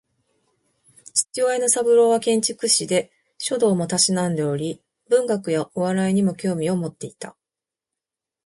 [1.13, 7.37] 父親の三郎は建築士で、書道も嗜んでおり文学やお笑いにも興味を持っていた